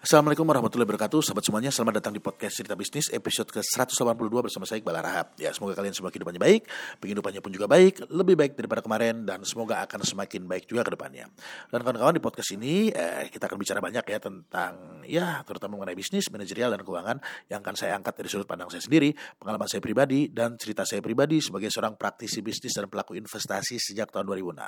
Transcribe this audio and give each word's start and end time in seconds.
Assalamualaikum 0.00 0.48
warahmatullahi 0.48 0.88
wabarakatuh. 0.88 1.20
Sahabat 1.20 1.44
semuanya 1.44 1.68
selamat 1.68 2.00
datang 2.00 2.16
di 2.16 2.24
podcast 2.24 2.56
cerita 2.56 2.72
bisnis 2.72 3.12
episode 3.12 3.52
ke-182 3.52 4.32
bersama 4.48 4.64
saya 4.64 4.80
Iqbal 4.80 4.96
Rahab 4.96 5.36
Ya 5.36 5.52
semoga 5.52 5.76
kalian 5.76 5.92
semua 5.92 6.08
kehidupannya 6.08 6.40
baik 6.40 6.64
Penghidupannya 7.04 7.44
pun 7.44 7.52
juga 7.52 7.68
baik 7.68 8.08
Lebih 8.08 8.32
baik 8.32 8.56
daripada 8.56 8.80
kemarin 8.80 9.28
Dan 9.28 9.44
semoga 9.44 9.84
akan 9.84 10.00
semakin 10.00 10.48
baik 10.48 10.72
juga 10.72 10.88
ke 10.88 10.96
depannya. 10.96 11.28
Dan 11.68 11.84
kawan-kawan 11.84 12.16
di 12.16 12.22
podcast 12.24 12.48
ini 12.56 12.88
eh, 12.88 13.28
Kita 13.28 13.44
akan 13.44 13.60
bicara 13.60 13.84
banyak 13.84 14.00
ya 14.08 14.18
tentang 14.24 15.04
Ya 15.04 15.44
terutama 15.44 15.76
mengenai 15.76 15.92
bisnis, 15.92 16.32
manajerial 16.32 16.72
dan 16.72 16.80
keuangan 16.80 17.20
Yang 17.52 17.60
akan 17.60 17.74
saya 17.76 17.92
angkat 18.00 18.24
dari 18.24 18.28
sudut 18.32 18.48
pandang 18.48 18.72
saya 18.72 18.80
sendiri 18.80 19.12
Pengalaman 19.36 19.68
saya 19.68 19.84
pribadi 19.84 20.32
dan 20.32 20.56
cerita 20.56 20.88
saya 20.88 21.04
pribadi 21.04 21.44
Sebagai 21.44 21.68
seorang 21.68 22.00
praktisi 22.00 22.40
bisnis 22.40 22.72
dan 22.72 22.88
pelaku 22.88 23.20
investasi 23.20 23.76
sejak 23.76 24.08
tahun 24.08 24.24
2006 24.32 24.64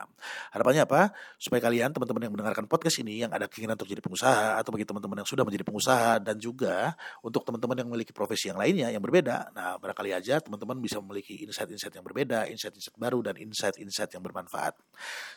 Harapannya 0.53 0.85
apa? 0.85 1.17
Supaya 1.41 1.65
kalian 1.65 1.97
teman-teman 1.97 2.21
yang 2.21 2.33
mendengarkan 2.37 2.69
podcast 2.69 3.01
ini 3.01 3.25
Yang 3.25 3.33
ada 3.33 3.49
keinginan 3.49 3.81
untuk 3.81 3.89
jadi 3.89 4.05
pengusaha 4.05 4.61
Atau 4.61 4.77
bagi 4.77 4.85
teman-teman 4.85 5.22
yang 5.23 5.29
sudah 5.31 5.47
menjadi 5.47 5.63
pengusaha 5.63 6.19
dan 6.19 6.35
juga 6.43 6.99
untuk 7.23 7.47
teman-teman 7.47 7.79
yang 7.79 7.89
memiliki 7.89 8.11
profesi 8.11 8.51
yang 8.51 8.59
lainnya 8.59 8.91
yang 8.91 8.99
berbeda. 8.99 9.55
Nah, 9.55 9.79
barangkali 9.79 10.11
aja 10.11 10.43
teman-teman 10.43 10.83
bisa 10.83 10.99
memiliki 10.99 11.47
insight-insight 11.47 11.95
yang 11.95 12.03
berbeda, 12.03 12.51
insight-insight 12.51 12.99
baru 12.99 13.23
dan 13.23 13.39
insight-insight 13.39 14.11
yang 14.11 14.27
bermanfaat. 14.27 14.75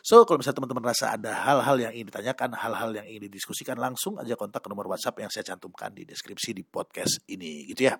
So, 0.02 0.26
kalau 0.26 0.42
misalnya 0.42 0.58
teman-teman 0.58 0.84
rasa 0.90 1.14
ada 1.14 1.32
hal-hal 1.46 1.78
yang 1.78 1.92
ingin 1.94 2.10
ditanyakan, 2.10 2.58
hal-hal 2.58 2.90
yang 2.98 3.06
ingin 3.06 3.30
didiskusikan, 3.30 3.78
langsung 3.78 4.18
aja 4.18 4.34
kontak 4.34 4.66
ke 4.66 4.68
nomor 4.68 4.90
WhatsApp 4.90 5.22
yang 5.22 5.30
saya 5.30 5.46
cantumkan 5.46 5.94
di 5.94 6.02
deskripsi 6.02 6.50
di 6.50 6.66
podcast 6.66 7.22
ini, 7.30 7.70
gitu 7.70 7.86
ya. 7.86 7.94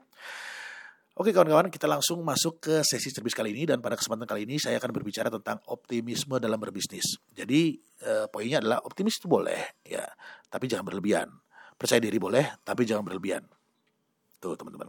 Oke 1.16 1.32
kawan-kawan, 1.32 1.72
kita 1.72 1.88
langsung 1.88 2.20
masuk 2.20 2.60
ke 2.60 2.84
sesi 2.84 3.08
cerbis 3.08 3.32
kali 3.32 3.56
ini 3.56 3.64
dan 3.64 3.80
pada 3.80 3.96
kesempatan 3.96 4.28
kali 4.28 4.44
ini 4.44 4.60
saya 4.60 4.76
akan 4.76 4.92
berbicara 4.92 5.32
tentang 5.32 5.64
optimisme 5.72 6.36
dalam 6.36 6.60
berbisnis. 6.60 7.16
Jadi 7.32 7.72
eh, 8.04 8.28
poinnya 8.28 8.60
adalah 8.60 8.84
optimis 8.84 9.16
itu 9.16 9.24
boleh 9.24 9.80
ya, 9.80 10.04
tapi 10.52 10.68
jangan 10.68 10.84
berlebihan. 10.84 11.32
Percaya 11.76 12.00
diri 12.00 12.16
boleh, 12.16 12.60
tapi 12.64 12.88
jangan 12.88 13.04
berlebihan. 13.04 13.44
Tuh 14.40 14.56
teman-teman. 14.56 14.88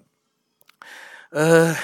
Uh, 1.27 1.75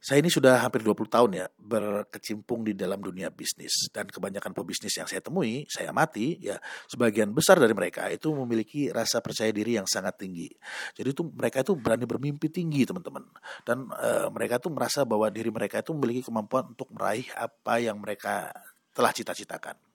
saya 0.00 0.24
ini 0.24 0.32
sudah 0.32 0.64
hampir 0.64 0.80
20 0.80 1.12
tahun 1.12 1.30
ya 1.36 1.46
berkecimpung 1.60 2.64
di 2.64 2.72
dalam 2.72 3.04
dunia 3.04 3.28
bisnis 3.28 3.92
dan 3.92 4.08
kebanyakan 4.08 4.56
pebisnis 4.56 4.96
yang 4.96 5.04
saya 5.04 5.20
temui, 5.20 5.68
saya 5.68 5.92
amati 5.92 6.40
ya 6.40 6.56
sebagian 6.88 7.36
besar 7.36 7.60
dari 7.60 7.76
mereka 7.76 8.08
itu 8.08 8.32
memiliki 8.32 8.88
rasa 8.88 9.20
percaya 9.20 9.52
diri 9.52 9.76
yang 9.76 9.84
sangat 9.84 10.16
tinggi. 10.16 10.48
Jadi 10.96 11.08
itu 11.12 11.20
mereka 11.28 11.60
itu 11.60 11.76
berani 11.76 12.08
bermimpi 12.08 12.48
tinggi 12.48 12.88
teman-teman 12.88 13.28
dan 13.68 13.92
uh, 13.92 14.32
mereka 14.32 14.56
itu 14.56 14.72
merasa 14.72 15.04
bahwa 15.04 15.28
diri 15.28 15.52
mereka 15.52 15.84
itu 15.84 15.92
memiliki 15.92 16.24
kemampuan 16.24 16.72
untuk 16.72 16.88
meraih 16.96 17.28
apa 17.36 17.84
yang 17.84 18.00
mereka 18.00 18.56
telah 18.96 19.12
cita-citakan. 19.12 19.89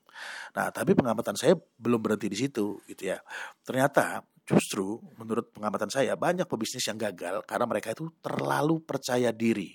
Nah, 0.56 0.72
tapi 0.72 0.96
pengamatan 0.96 1.36
saya 1.36 1.56
belum 1.56 2.00
berhenti 2.00 2.28
di 2.32 2.38
situ 2.38 2.80
gitu 2.88 3.04
ya. 3.12 3.20
Ternyata 3.62 4.24
justru 4.46 5.02
menurut 5.18 5.50
pengamatan 5.50 5.90
saya 5.90 6.14
banyak 6.14 6.46
pebisnis 6.46 6.86
yang 6.86 7.02
gagal 7.02 7.42
karena 7.50 7.66
mereka 7.66 7.92
itu 7.98 8.14
terlalu 8.22 8.78
percaya 8.86 9.34
diri. 9.34 9.74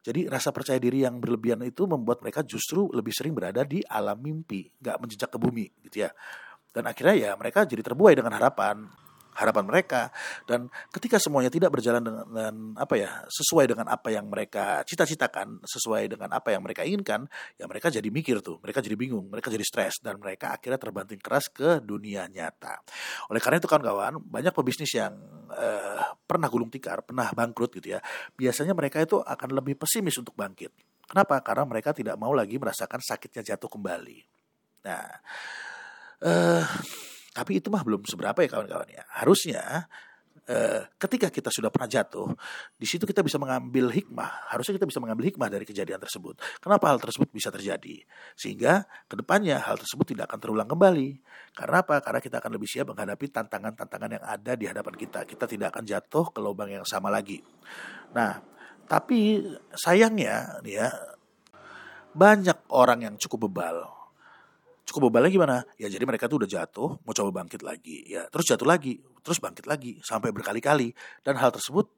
Jadi 0.00 0.30
rasa 0.30 0.54
percaya 0.54 0.80
diri 0.80 1.04
yang 1.04 1.20
berlebihan 1.20 1.60
itu 1.66 1.84
membuat 1.84 2.22
mereka 2.24 2.40
justru 2.46 2.88
lebih 2.94 3.12
sering 3.12 3.36
berada 3.36 3.66
di 3.66 3.84
alam 3.84 4.16
mimpi, 4.22 4.70
nggak 4.80 4.96
menjejak 5.02 5.30
ke 5.30 5.38
bumi 5.38 5.66
gitu 5.84 6.06
ya. 6.06 6.10
Dan 6.72 6.88
akhirnya 6.88 7.16
ya 7.16 7.30
mereka 7.36 7.64
jadi 7.68 7.82
terbuai 7.84 8.16
dengan 8.16 8.32
harapan 8.36 8.88
harapan 9.36 9.64
mereka. 9.68 10.08
Dan 10.48 10.72
ketika 10.90 11.20
semuanya 11.20 11.52
tidak 11.52 11.70
berjalan 11.70 12.00
dengan, 12.00 12.24
dengan 12.26 12.54
apa 12.80 12.94
ya 12.96 13.10
sesuai 13.28 13.68
dengan 13.68 13.86
apa 13.92 14.08
yang 14.08 14.26
mereka 14.32 14.82
cita-citakan 14.88 15.60
sesuai 15.62 16.16
dengan 16.16 16.32
apa 16.32 16.56
yang 16.56 16.64
mereka 16.64 16.82
inginkan 16.82 17.28
ya 17.60 17.68
mereka 17.68 17.92
jadi 17.92 18.08
mikir 18.08 18.40
tuh 18.40 18.58
mereka 18.64 18.80
jadi 18.80 18.96
bingung 18.96 19.28
mereka 19.28 19.52
jadi 19.52 19.62
stres 19.62 20.00
dan 20.00 20.16
mereka 20.16 20.56
akhirnya 20.56 20.80
terbanting 20.80 21.20
keras 21.20 21.52
ke 21.52 21.84
dunia 21.84 22.26
nyata. 22.32 22.80
Oleh 23.28 23.40
karena 23.44 23.60
itu 23.60 23.68
kawan-kawan 23.68 24.18
banyak 24.24 24.52
pebisnis 24.56 24.90
yang 24.96 25.12
uh, 25.52 26.16
pernah 26.24 26.48
gulung 26.48 26.72
tikar 26.72 27.04
pernah 27.04 27.28
bangkrut 27.30 27.76
gitu 27.76 27.94
ya 27.96 28.00
biasanya 28.34 28.72
mereka 28.72 29.04
itu 29.04 29.20
akan 29.20 29.48
lebih 29.52 29.76
pesimis 29.76 30.16
untuk 30.16 30.32
bangkit. 30.32 30.72
Kenapa? 31.06 31.38
Karena 31.38 31.62
mereka 31.62 31.94
tidak 31.94 32.18
mau 32.18 32.34
lagi 32.34 32.58
merasakan 32.58 32.98
sakitnya 32.98 33.54
jatuh 33.54 33.70
kembali. 33.70 34.18
Nah 34.88 35.06
uh, 36.24 36.64
tapi 37.36 37.60
itu 37.60 37.68
mah 37.68 37.84
belum 37.84 38.08
seberapa 38.08 38.40
ya 38.40 38.48
kawan-kawan 38.48 38.88
ya. 38.88 39.04
Harusnya 39.12 39.84
eh, 40.48 40.88
ketika 40.96 41.28
kita 41.28 41.52
sudah 41.52 41.68
pernah 41.68 41.84
jatuh, 41.84 42.32
di 42.72 42.88
situ 42.88 43.04
kita 43.04 43.20
bisa 43.20 43.36
mengambil 43.36 43.92
hikmah. 43.92 44.48
Harusnya 44.56 44.80
kita 44.80 44.88
bisa 44.88 45.04
mengambil 45.04 45.28
hikmah 45.28 45.52
dari 45.52 45.68
kejadian 45.68 46.00
tersebut. 46.00 46.40
Kenapa 46.64 46.88
hal 46.88 46.96
tersebut 46.96 47.28
bisa 47.28 47.52
terjadi? 47.52 48.00
Sehingga 48.32 48.88
ke 49.04 49.20
depannya 49.20 49.60
hal 49.60 49.76
tersebut 49.76 50.16
tidak 50.16 50.32
akan 50.32 50.38
terulang 50.40 50.64
kembali. 50.64 51.20
Karena 51.52 51.84
apa? 51.84 52.00
Karena 52.00 52.24
kita 52.24 52.40
akan 52.40 52.50
lebih 52.56 52.68
siap 52.72 52.88
menghadapi 52.88 53.26
tantangan-tantangan 53.28 54.10
yang 54.16 54.24
ada 54.24 54.52
di 54.56 54.64
hadapan 54.64 54.94
kita. 54.96 55.28
Kita 55.28 55.44
tidak 55.44 55.76
akan 55.76 55.84
jatuh 55.84 56.32
ke 56.32 56.40
lubang 56.40 56.72
yang 56.72 56.88
sama 56.88 57.12
lagi. 57.12 57.44
Nah, 58.16 58.40
tapi 58.88 59.44
sayangnya 59.76 60.64
ya 60.64 60.88
banyak 62.16 62.72
orang 62.72 63.04
yang 63.04 63.14
cukup 63.20 63.52
bebal 63.52 63.95
cukup 64.86 65.10
bebalnya 65.10 65.30
gimana? 65.34 65.56
Ya 65.76 65.90
jadi 65.90 66.06
mereka 66.06 66.30
tuh 66.30 66.46
udah 66.46 66.50
jatuh, 66.50 67.02
mau 67.02 67.12
coba 67.12 67.42
bangkit 67.42 67.66
lagi, 67.66 68.06
ya 68.06 68.30
terus 68.30 68.46
jatuh 68.46 68.64
lagi, 68.64 69.02
terus 69.26 69.42
bangkit 69.42 69.66
lagi 69.66 69.98
sampai 70.00 70.30
berkali-kali 70.30 70.94
dan 71.26 71.34
hal 71.36 71.50
tersebut 71.50 71.90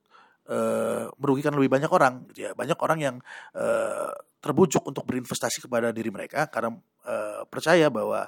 uh, 0.49 1.13
merugikan 1.21 1.53
lebih 1.53 1.69
banyak 1.69 1.93
orang, 1.93 2.25
gitu 2.33 2.49
ya. 2.49 2.57
Banyak 2.57 2.81
orang 2.81 2.99
yang 2.99 3.17
uh, 3.53 4.11
terbujuk 4.41 4.89
untuk 4.89 5.05
berinvestasi 5.05 5.69
kepada 5.69 5.93
diri 5.93 6.09
mereka 6.09 6.49
karena 6.49 6.73
uh, 7.05 7.45
percaya 7.45 7.93
bahwa 7.93 8.25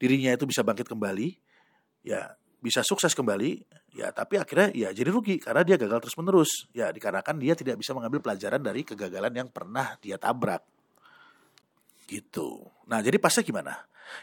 dirinya 0.00 0.32
itu 0.32 0.48
bisa 0.48 0.64
bangkit 0.64 0.88
kembali, 0.88 1.28
ya 2.08 2.32
bisa 2.58 2.82
sukses 2.82 3.14
kembali, 3.14 3.60
ya 3.94 4.10
tapi 4.10 4.40
akhirnya 4.40 4.74
ya 4.74 4.88
jadi 4.90 5.14
rugi 5.14 5.38
karena 5.38 5.62
dia 5.62 5.76
gagal 5.76 6.08
terus 6.08 6.16
menerus, 6.16 6.50
ya 6.72 6.90
dikarenakan 6.90 7.36
dia 7.38 7.54
tidak 7.54 7.76
bisa 7.78 7.92
mengambil 7.92 8.24
pelajaran 8.24 8.58
dari 8.64 8.82
kegagalan 8.82 9.30
yang 9.30 9.48
pernah 9.52 9.94
dia 10.00 10.16
tabrak 10.16 10.64
gitu. 12.08 12.64
Nah 12.88 13.04
jadi 13.04 13.20
pasnya 13.20 13.44
gimana? 13.44 13.76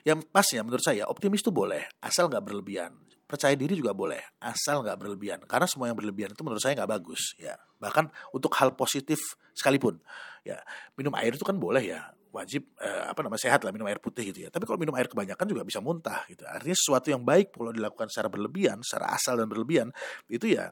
Yang 0.06 0.28
pasnya 0.30 0.62
menurut 0.62 0.84
saya 0.84 1.04
optimis 1.10 1.42
itu 1.42 1.52
boleh, 1.54 1.86
asal 2.02 2.30
nggak 2.30 2.44
berlebihan. 2.44 2.92
Percaya 3.26 3.58
diri 3.58 3.74
juga 3.74 3.92
boleh, 3.98 4.22
asal 4.38 4.86
nggak 4.86 4.98
berlebihan. 5.02 5.40
Karena 5.50 5.66
semua 5.66 5.90
yang 5.90 5.98
berlebihan 5.98 6.32
itu 6.34 6.42
menurut 6.46 6.62
saya 6.62 6.78
nggak 6.78 6.92
bagus. 6.92 7.34
Ya 7.42 7.58
bahkan 7.82 8.10
untuk 8.32 8.54
hal 8.58 8.74
positif 8.74 9.20
sekalipun. 9.58 9.98
Ya 10.46 10.62
minum 10.94 11.14
air 11.18 11.34
itu 11.34 11.42
kan 11.42 11.58
boleh 11.58 11.82
ya, 11.82 12.14
wajib 12.30 12.70
eh, 12.78 13.04
apa 13.10 13.26
namanya 13.26 13.42
sehat 13.50 13.66
lah 13.66 13.72
minum 13.74 13.90
air 13.90 13.98
putih 13.98 14.30
gitu 14.30 14.46
ya. 14.46 14.50
Tapi 14.54 14.64
kalau 14.70 14.78
minum 14.78 14.94
air 14.94 15.10
kebanyakan 15.10 15.46
juga 15.50 15.66
bisa 15.66 15.82
muntah 15.82 16.26
gitu. 16.30 16.46
Artinya 16.46 16.78
sesuatu 16.78 17.08
yang 17.10 17.26
baik 17.26 17.56
kalau 17.56 17.74
dilakukan 17.74 18.08
secara 18.14 18.30
berlebihan, 18.30 18.84
secara 18.86 19.16
asal 19.16 19.42
dan 19.42 19.50
berlebihan 19.50 19.90
itu 20.30 20.54
ya 20.54 20.70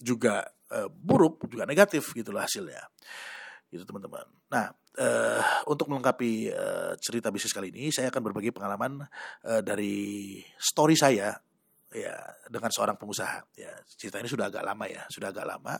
juga 0.00 0.48
eh, 0.72 0.88
buruk, 0.88 1.44
juga 1.50 1.68
negatif 1.68 2.16
gitulah 2.16 2.48
hasilnya 2.48 2.80
gitu 3.70 3.86
teman-teman. 3.86 4.26
Nah, 4.50 4.74
uh, 4.98 5.40
untuk 5.70 5.86
melengkapi 5.86 6.50
uh, 6.50 6.92
cerita 6.98 7.30
bisnis 7.30 7.54
kali 7.54 7.70
ini, 7.70 7.94
saya 7.94 8.10
akan 8.10 8.22
berbagi 8.30 8.50
pengalaman 8.50 9.06
uh, 9.46 9.62
dari 9.62 10.38
story 10.58 10.98
saya 10.98 11.38
ya 11.90 12.14
dengan 12.46 12.70
seorang 12.70 12.94
pengusaha. 12.94 13.42
Ya 13.58 13.72
cerita 13.86 14.22
ini 14.22 14.30
sudah 14.30 14.48
agak 14.48 14.62
lama 14.62 14.84
ya 14.86 15.02
sudah 15.10 15.34
agak 15.34 15.46
lama 15.46 15.74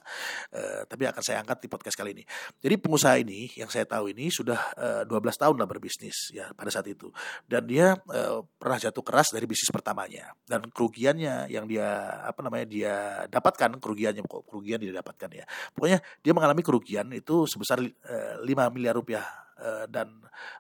uh, 0.54 0.82
tapi 0.86 1.06
akan 1.06 1.22
saya 1.22 1.42
angkat 1.42 1.64
di 1.64 1.68
podcast 1.70 1.96
kali 1.96 2.14
ini. 2.14 2.24
Jadi 2.58 2.74
pengusaha 2.78 3.14
ini 3.22 3.50
yang 3.54 3.70
saya 3.70 3.86
tahu 3.86 4.10
ini 4.10 4.28
sudah 4.28 4.60
uh, 4.76 5.02
12 5.06 5.42
tahun 5.42 5.56
lah 5.56 5.68
berbisnis 5.70 6.34
ya 6.34 6.50
pada 6.54 6.68
saat 6.68 6.86
itu. 6.90 7.08
Dan 7.46 7.66
dia 7.66 7.94
uh, 7.94 8.42
pernah 8.58 8.78
jatuh 8.78 9.02
keras 9.02 9.30
dari 9.30 9.46
bisnis 9.46 9.70
pertamanya. 9.70 10.34
Dan 10.42 10.66
kerugiannya 10.70 11.50
yang 11.50 11.64
dia 11.70 12.20
apa 12.26 12.40
namanya 12.42 12.66
dia 12.66 12.94
dapatkan 13.30 13.78
kerugiannya 13.78 14.26
kok 14.26 14.44
kerugian 14.46 14.82
dia 14.82 14.92
dapatkan 14.94 15.30
ya. 15.30 15.44
Pokoknya 15.72 15.98
dia 16.20 16.32
mengalami 16.34 16.62
kerugian 16.66 17.06
itu 17.14 17.46
sebesar 17.46 17.80
uh, 17.80 18.36
5 18.42 18.74
miliar 18.74 18.98
rupiah 18.98 19.24
uh, 19.60 19.84
dan 19.86 20.10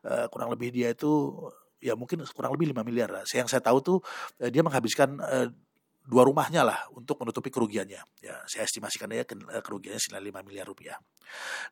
uh, 0.06 0.26
kurang 0.28 0.52
lebih 0.52 0.70
dia 0.70 0.92
itu 0.92 1.32
ya 1.80 1.96
mungkin 1.96 2.22
kurang 2.36 2.54
lebih 2.54 2.70
5 2.76 2.86
miliar 2.86 3.08
lah. 3.10 3.24
Yang 3.26 3.56
saya 3.56 3.62
tahu 3.64 3.78
tuh 3.80 3.98
eh, 4.38 4.52
dia 4.52 4.60
menghabiskan 4.60 5.18
eh, 5.20 5.48
dua 6.10 6.26
rumahnya 6.26 6.64
lah 6.64 6.88
untuk 6.92 7.20
menutupi 7.20 7.52
kerugiannya. 7.52 8.00
Ya, 8.24 8.36
saya 8.48 8.64
estimasikan 8.64 9.10
ya 9.12 9.24
kerugiannya 9.60 10.00
senilai 10.00 10.32
5 10.32 10.46
miliar 10.46 10.66
rupiah. 10.68 10.96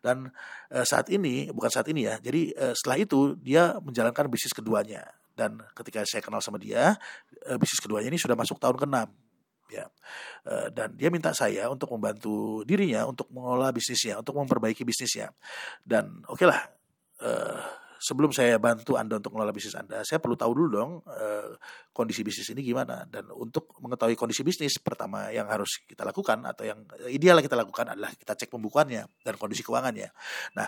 Dan 0.01 0.29
eh, 0.73 0.85
saat 0.85 1.09
ini, 1.09 1.49
bukan 1.53 1.71
saat 1.71 1.89
ini 1.89 2.09
ya, 2.09 2.17
jadi 2.21 2.53
eh, 2.53 2.75
setelah 2.77 2.99
itu 3.01 3.37
dia 3.41 3.77
menjalankan 3.81 4.29
bisnis 4.29 4.53
keduanya. 4.53 5.05
Dan 5.39 5.63
ketika 5.71 6.03
saya 6.03 6.19
kenal 6.19 6.43
sama 6.43 6.59
dia, 6.59 6.99
eh, 7.47 7.57
bisnis 7.61 7.79
keduanya 7.79 8.11
ini 8.11 8.19
sudah 8.19 8.35
masuk 8.35 8.59
tahun 8.59 8.79
ke-6 8.81 9.29
ya 9.69 9.85
eh, 10.49 10.69
dan 10.73 10.97
dia 10.97 11.13
minta 11.13 11.37
saya 11.37 11.69
untuk 11.69 11.93
membantu 11.93 12.65
dirinya 12.65 13.05
untuk 13.05 13.29
mengelola 13.29 13.69
bisnisnya 13.69 14.17
untuk 14.17 14.41
memperbaiki 14.41 14.81
bisnisnya 14.81 15.29
dan 15.85 16.25
oke 16.25 16.41
okay 16.41 16.49
lah 16.49 16.61
sebelum 17.99 18.31
saya 18.31 18.57
bantu 18.63 18.95
Anda 18.95 19.19
untuk 19.19 19.35
mengelola 19.35 19.53
bisnis 19.53 19.75
Anda, 19.75 20.07
saya 20.07 20.23
perlu 20.23 20.39
tahu 20.39 20.53
dulu 20.55 20.69
dong 20.71 20.91
eh, 21.11 21.55
kondisi 21.91 22.23
bisnis 22.23 22.49
ini 22.55 22.63
gimana. 22.63 23.05
Dan 23.11 23.29
untuk 23.35 23.75
mengetahui 23.83 24.15
kondisi 24.15 24.47
bisnis, 24.47 24.79
pertama 24.79 25.29
yang 25.35 25.51
harus 25.51 25.83
kita 25.85 26.07
lakukan 26.07 26.47
atau 26.47 26.65
yang 26.65 26.81
ideal 27.11 27.43
kita 27.43 27.59
lakukan 27.59 27.93
adalah 27.93 28.15
kita 28.15 28.39
cek 28.39 28.49
pembukuannya 28.55 29.03
dan 29.27 29.35
kondisi 29.35 29.67
keuangannya. 29.67 30.09
Nah, 30.55 30.67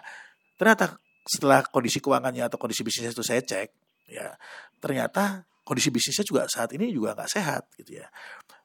ternyata 0.58 0.98
setelah 1.24 1.62
kondisi 1.62 2.02
keuangannya 2.02 2.50
atau 2.50 2.58
kondisi 2.58 2.82
bisnis 2.82 3.14
itu 3.14 3.22
saya 3.22 3.40
cek, 3.40 3.68
ya 4.10 4.34
ternyata 4.82 5.46
kondisi 5.62 5.94
bisnisnya 5.94 6.26
juga 6.26 6.42
saat 6.50 6.74
ini 6.74 6.90
juga 6.90 7.14
nggak 7.14 7.30
sehat 7.30 7.70
gitu 7.78 8.02
ya. 8.02 8.10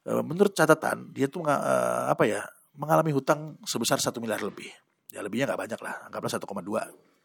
E, 0.02 0.18
menurut 0.26 0.50
catatan 0.50 1.14
dia 1.14 1.30
tuh 1.30 1.46
e, 1.46 1.76
apa 2.10 2.26
ya 2.26 2.42
mengalami 2.74 3.14
hutang 3.14 3.54
sebesar 3.62 4.02
satu 4.02 4.18
miliar 4.18 4.42
lebih. 4.42 4.68
Ya 5.14 5.22
lebihnya 5.22 5.54
nggak 5.54 5.60
banyak 5.70 5.80
lah, 5.80 6.10
anggaplah 6.10 6.32
1,2. 6.34 7.15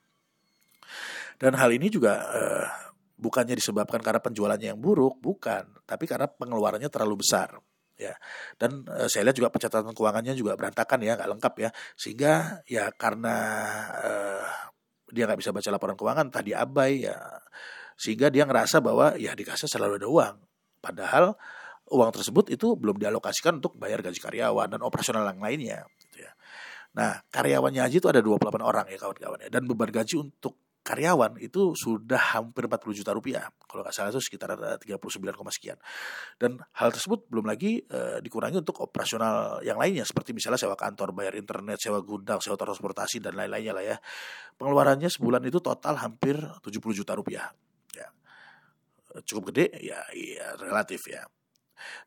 Dan 1.41 1.57
hal 1.57 1.73
ini 1.73 1.89
juga 1.89 2.21
e, 2.29 2.41
bukannya 3.17 3.57
disebabkan 3.57 3.97
karena 3.97 4.21
penjualannya 4.21 4.77
yang 4.77 4.81
buruk, 4.81 5.17
bukan, 5.17 5.65
tapi 5.89 6.05
karena 6.05 6.29
pengeluarannya 6.29 6.85
terlalu 6.85 7.25
besar 7.25 7.57
ya. 7.97 8.13
Dan 8.61 8.85
e, 8.85 9.09
saya 9.09 9.25
lihat 9.25 9.37
juga 9.41 9.49
pencatatan 9.49 9.89
keuangannya 9.89 10.37
juga 10.37 10.53
berantakan 10.53 11.01
ya 11.01 11.17
nggak 11.17 11.29
lengkap 11.37 11.53
ya. 11.57 11.69
Sehingga 11.97 12.61
ya 12.69 12.93
karena 12.93 13.35
e, 14.05 14.11
dia 15.09 15.25
nggak 15.25 15.39
bisa 15.41 15.49
baca 15.49 15.69
laporan 15.73 15.97
keuangan 15.97 16.27
tadi 16.29 16.53
abai 16.53 17.09
ya. 17.09 17.17
Sehingga 17.97 18.29
dia 18.29 18.45
ngerasa 18.45 18.77
bahwa 18.77 19.17
ya 19.17 19.33
di 19.33 19.41
kasnya 19.41 19.65
selalu 19.65 19.97
ada 20.01 20.07
uang. 20.09 20.35
Padahal 20.77 21.33
uang 21.89 22.09
tersebut 22.13 22.53
itu 22.53 22.73
belum 22.77 22.97
dialokasikan 22.97 23.61
untuk 23.61 23.77
bayar 23.81 24.01
gaji 24.01 24.17
karyawan 24.17 24.77
dan 24.77 24.81
operasional 24.81 25.25
yang 25.25 25.41
lainnya 25.41 25.79
gitu 26.01 26.21
ya. 26.25 26.31
Nah 26.97 27.21
karyawannya 27.33 27.81
aja 27.81 27.95
itu 27.97 28.09
ada 28.09 28.21
28 28.21 28.61
orang 28.61 28.85
ya 28.89 28.97
kawan-kawan 28.97 29.39
ya. 29.45 29.49
Dan 29.49 29.65
beban 29.69 29.89
gaji 29.89 30.15
untuk 30.17 30.70
karyawan 30.81 31.37
itu 31.37 31.77
sudah 31.77 32.37
hampir 32.37 32.65
40 32.65 32.97
juta 32.97 33.13
rupiah. 33.13 33.45
Kalau 33.53 33.85
nggak 33.85 33.93
salah 33.93 34.09
itu 34.09 34.17
sekitar 34.17 34.57
39, 34.81 35.53
sekian. 35.53 35.77
Dan 36.41 36.57
hal 36.57 36.89
tersebut 36.89 37.29
belum 37.29 37.45
lagi 37.45 37.85
e, 37.85 38.17
dikurangi 38.19 38.57
untuk 38.65 38.81
operasional 38.81 39.61
yang 39.61 39.77
lainnya 39.77 40.01
seperti 40.01 40.33
misalnya 40.33 40.57
sewa 40.57 40.73
kantor, 40.73 41.13
bayar 41.13 41.37
internet, 41.37 41.77
sewa 41.77 42.01
gudang, 42.01 42.41
sewa 42.41 42.57
transportasi 42.57 43.21
dan 43.21 43.37
lain-lainnya 43.37 43.73
lah 43.77 43.85
ya. 43.85 43.97
Pengeluarannya 44.57 45.09
sebulan 45.09 45.45
itu 45.45 45.61
total 45.61 46.01
hampir 46.01 46.41
70 46.41 46.97
juta 46.97 47.13
rupiah. 47.13 47.45
Ya. 47.93 48.09
Cukup 49.21 49.53
gede 49.53 49.77
ya, 49.85 50.01
iya 50.17 50.57
relatif 50.57 51.05
ya. 51.05 51.21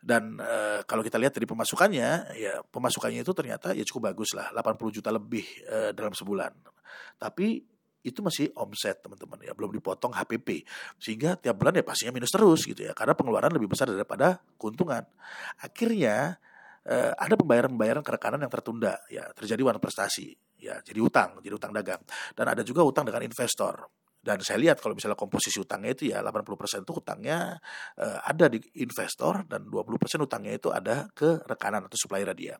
Dan 0.02 0.38
e, 0.42 0.82
kalau 0.82 1.06
kita 1.06 1.18
lihat 1.22 1.34
dari 1.34 1.46
pemasukannya, 1.46 2.10
ya 2.38 2.58
pemasukannya 2.66 3.22
itu 3.22 3.30
ternyata 3.30 3.70
ya 3.70 3.86
cukup 3.86 4.10
bagus 4.10 4.34
lah, 4.34 4.50
80 4.50 4.98
juta 4.98 5.14
lebih 5.14 5.46
e, 5.62 5.94
dalam 5.94 6.10
sebulan. 6.10 6.52
Tapi 7.18 7.73
itu 8.04 8.20
masih 8.20 8.52
omset 8.60 9.00
teman-teman 9.00 9.40
ya. 9.40 9.56
Belum 9.56 9.72
dipotong 9.72 10.12
HPP 10.12 10.68
sehingga 11.00 11.40
tiap 11.40 11.56
bulan 11.56 11.80
ya 11.80 11.84
pastinya 11.84 12.12
minus 12.12 12.30
terus 12.30 12.68
gitu 12.68 12.84
ya. 12.84 12.92
Karena 12.92 13.16
pengeluaran 13.16 13.50
lebih 13.56 13.72
besar 13.72 13.88
daripada 13.88 14.44
keuntungan. 14.60 15.02
Akhirnya 15.64 16.36
eh, 16.84 17.12
ada 17.16 17.34
pembayaran-pembayaran 17.34 18.04
kerekanan 18.04 18.44
yang 18.44 18.52
tertunda 18.52 19.00
ya. 19.08 19.24
Terjadi 19.32 19.64
warna 19.64 19.80
prestasi 19.80 20.36
ya. 20.60 20.78
Jadi 20.84 21.00
utang 21.00 21.40
jadi 21.40 21.56
utang 21.56 21.72
dagang. 21.72 22.04
Dan 22.36 22.46
ada 22.52 22.60
juga 22.60 22.84
utang 22.84 23.08
dengan 23.08 23.24
investor. 23.24 23.88
Dan 24.24 24.40
saya 24.40 24.56
lihat 24.56 24.80
kalau 24.80 24.96
misalnya 24.96 25.20
komposisi 25.20 25.60
utangnya 25.60 25.92
itu 25.92 26.08
ya 26.08 26.24
80% 26.24 26.80
itu 26.80 26.92
utangnya 26.96 27.60
eh, 28.00 28.18
ada 28.24 28.48
di 28.48 28.56
investor 28.80 29.44
dan 29.44 29.68
20% 29.68 30.00
utangnya 30.24 30.52
itu 30.56 30.72
ada 30.72 31.08
ke 31.12 31.44
rekanan 31.44 31.84
atau 31.84 31.96
supplier 32.00 32.32
dia. 32.32 32.56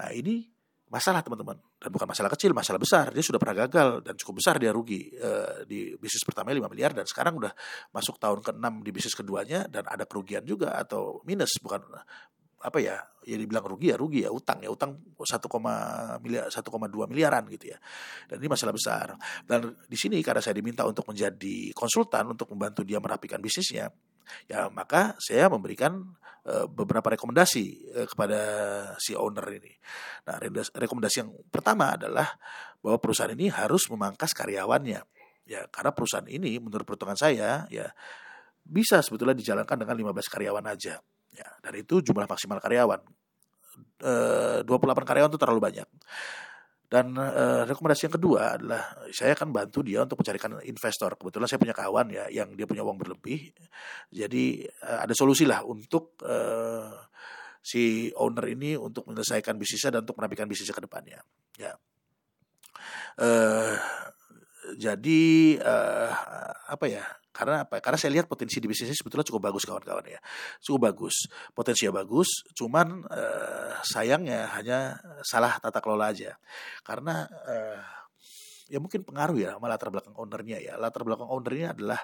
Nah, 0.00 0.08
ini 0.16 0.48
masalah 0.88 1.24
teman-teman. 1.24 1.56
Dan 1.80 1.90
bukan 1.90 2.06
masalah 2.08 2.30
kecil 2.32 2.52
masalah 2.52 2.80
besar. 2.80 3.10
Dia 3.10 3.24
sudah 3.24 3.40
pernah 3.40 3.66
gagal 3.66 4.04
dan 4.04 4.14
cukup 4.20 4.40
besar 4.40 4.60
dia 4.60 4.70
rugi 4.70 5.10
e, 5.14 5.30
di 5.64 5.94
bisnis 5.96 6.22
pertama 6.22 6.52
5 6.52 6.70
miliar 6.70 6.92
dan 6.92 7.08
sekarang 7.08 7.40
udah 7.40 7.52
masuk 7.90 8.20
tahun 8.20 8.40
ke-6 8.44 8.66
di 8.84 8.90
bisnis 8.92 9.14
keduanya 9.16 9.66
dan 9.66 9.84
ada 9.88 10.04
kerugian 10.04 10.44
juga 10.44 10.76
atau 10.76 11.24
minus. 11.24 11.56
Bukan 11.60 11.80
apa 12.64 12.78
ya 12.80 12.96
ya 13.28 13.36
dibilang 13.36 13.64
rugi 13.64 13.92
ya 13.92 13.96
rugi 14.00 14.24
ya 14.24 14.32
utang 14.32 14.64
ya 14.64 14.72
utang 14.72 14.96
1, 14.96 15.20
miliar 16.24 16.48
1,2 16.48 17.12
miliaran 17.12 17.44
gitu 17.52 17.72
ya. 17.72 17.78
Dan 18.28 18.40
ini 18.40 18.48
masalah 18.48 18.72
besar. 18.72 19.16
Dan 19.44 19.72
di 19.88 19.96
sini 19.96 20.20
karena 20.20 20.40
saya 20.40 20.56
diminta 20.56 20.84
untuk 20.84 21.08
menjadi 21.08 21.72
konsultan 21.72 22.32
untuk 22.32 22.52
membantu 22.52 22.84
dia 22.84 23.00
merapikan 23.00 23.40
bisnisnya 23.40 23.88
ya 24.50 24.68
maka 24.72 25.16
saya 25.20 25.48
memberikan 25.48 26.14
uh, 26.44 26.66
beberapa 26.68 27.14
rekomendasi 27.16 27.64
uh, 27.96 28.06
kepada 28.08 28.40
si 29.00 29.16
owner 29.16 29.44
ini. 29.52 29.72
Nah, 30.28 30.40
rekomendasi 30.72 31.16
yang 31.24 31.30
pertama 31.48 31.96
adalah 31.96 32.36
bahwa 32.84 33.00
perusahaan 33.00 33.32
ini 33.32 33.48
harus 33.48 33.88
memangkas 33.88 34.36
karyawannya. 34.36 35.00
Ya, 35.44 35.60
karena 35.68 35.92
perusahaan 35.92 36.24
ini 36.28 36.56
menurut 36.56 36.88
perhitungan 36.88 37.20
saya 37.20 37.68
ya 37.68 37.92
bisa 38.64 39.04
sebetulnya 39.04 39.36
dijalankan 39.36 39.76
dengan 39.76 39.92
15 39.92 40.32
karyawan 40.32 40.64
aja. 40.72 41.00
Ya, 41.34 41.48
dan 41.60 41.72
itu 41.76 42.00
jumlah 42.00 42.24
maksimal 42.24 42.62
karyawan. 42.64 43.00
E, 44.00 44.12
eh, 44.64 44.64
28 44.64 45.04
karyawan 45.04 45.28
itu 45.28 45.40
terlalu 45.40 45.60
banyak. 45.60 45.88
Dan 46.94 47.18
uh, 47.18 47.66
rekomendasi 47.66 48.06
yang 48.06 48.14
kedua 48.14 48.54
adalah 48.54 49.02
saya 49.10 49.34
akan 49.34 49.50
bantu 49.50 49.82
dia 49.82 50.06
untuk 50.06 50.22
mencarikan 50.22 50.62
investor. 50.62 51.18
Kebetulan 51.18 51.50
saya 51.50 51.58
punya 51.58 51.74
kawan 51.74 52.06
ya 52.06 52.30
yang 52.30 52.54
dia 52.54 52.70
punya 52.70 52.86
uang 52.86 53.02
berlebih. 53.02 53.50
Jadi 54.14 54.62
uh, 54.86 55.02
ada 55.02 55.10
solusi 55.10 55.42
lah 55.42 55.66
untuk 55.66 56.14
uh, 56.22 56.94
si 57.58 58.14
owner 58.14 58.46
ini 58.46 58.78
untuk 58.78 59.10
menyelesaikan 59.10 59.58
bisnisnya 59.58 59.98
dan 59.98 60.06
untuk 60.06 60.22
merapikan 60.22 60.46
bisnisnya 60.46 60.78
ke 60.78 60.86
depannya. 60.86 61.18
Ya. 61.58 61.74
Uh, 63.18 63.74
jadi 64.78 65.22
uh, 65.66 66.14
apa 66.70 66.86
ya? 66.86 67.02
Karena 67.34 67.66
apa? 67.66 67.82
Karena 67.82 67.98
saya 67.98 68.14
lihat 68.14 68.30
potensi 68.30 68.62
di 68.62 68.70
bisnis 68.70 68.94
ini 68.94 68.94
sebetulnya 68.94 69.26
cukup 69.26 69.50
bagus 69.50 69.66
kawan-kawan 69.66 70.06
ya. 70.06 70.22
Cukup 70.62 70.86
bagus. 70.86 71.26
Potensinya 71.50 71.98
bagus, 71.98 72.46
cuman 72.54 73.02
uh, 73.10 73.74
sayangnya 73.82 74.54
hanya 74.54 75.02
salah 75.26 75.58
tata 75.58 75.82
kelola 75.82 76.14
aja. 76.14 76.38
Karena 76.86 77.26
uh, 77.26 77.82
ya 78.70 78.78
mungkin 78.78 79.02
pengaruh 79.02 79.34
ya 79.34 79.58
sama 79.58 79.66
latar 79.66 79.90
belakang 79.90 80.14
ownernya 80.14 80.62
ya. 80.62 80.78
Latar 80.78 81.02
belakang 81.02 81.26
ownernya 81.26 81.74
adalah 81.74 81.98